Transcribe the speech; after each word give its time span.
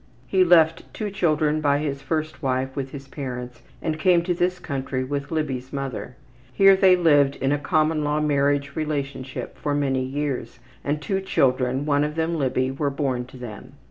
He 0.25 0.43
left 0.43 0.91
two 0.95 1.11
children 1.11 1.61
by 1.61 1.77
his 1.77 2.01
first 2.01 2.41
wife 2.41 2.75
with 2.75 2.89
his 2.89 3.07
parents 3.07 3.61
and 3.83 3.99
came 3.99 4.23
to 4.23 4.33
this 4.33 4.57
country 4.57 5.03
with 5.03 5.29
Libby's 5.29 5.71
mother. 5.71 6.15
Here 6.51 6.75
they 6.75 6.95
lived 6.95 7.35
in 7.35 7.51
a 7.51 7.59
common 7.59 8.03
law 8.03 8.19
marriage 8.19 8.75
relationship 8.75 9.59
for 9.59 9.75
many 9.75 10.01
years, 10.03 10.57
and 10.83 11.03
two 11.03 11.21
children 11.21 11.85
(one 11.85 12.03
of 12.03 12.15
them 12.15 12.33
Libby) 12.35 12.71
were 12.71 12.89
born 12.89 13.25
to 13.25 13.37
them. 13.37 13.73